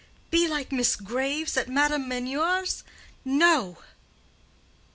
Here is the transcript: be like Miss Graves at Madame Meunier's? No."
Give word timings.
be 0.31 0.47
like 0.47 0.71
Miss 0.71 0.95
Graves 0.95 1.55
at 1.57 1.67
Madame 1.69 2.09
Meunier's? 2.09 2.83
No." 3.23 3.77